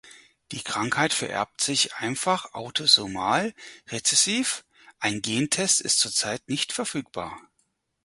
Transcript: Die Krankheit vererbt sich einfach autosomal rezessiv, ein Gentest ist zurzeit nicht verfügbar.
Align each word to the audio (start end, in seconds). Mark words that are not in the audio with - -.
Die 0.51 0.63
Krankheit 0.63 1.13
vererbt 1.13 1.61
sich 1.61 1.93
einfach 1.93 2.55
autosomal 2.55 3.53
rezessiv, 3.89 4.65
ein 4.97 5.21
Gentest 5.21 5.79
ist 5.79 5.99
zurzeit 5.99 6.49
nicht 6.49 6.73
verfügbar. 6.73 7.39